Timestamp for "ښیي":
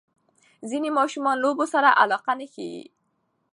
2.53-2.81